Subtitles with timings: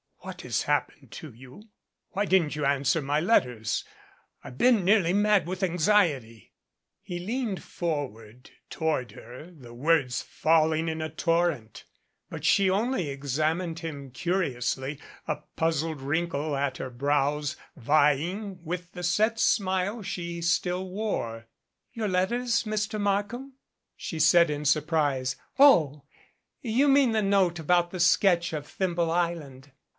[0.23, 1.69] "What has happened to you?
[2.11, 3.83] Why didn't you answer my letters.
[4.43, 6.53] I've been nearly mad with anxiety."
[7.01, 11.85] He leaned forward toward her, the words falling in a torrent.
[12.29, 19.03] But she only examined him curiously, a puzzled wrinkle at her brows vying with the
[19.03, 21.47] set smile she still wore.
[21.93, 22.99] "Your letters, Mr.
[22.99, 23.53] Markham!"
[23.95, 25.35] she said in surprise.
[25.59, 26.05] "Oh!
[26.61, 29.71] You mean the note about the sketch of Thimble Island?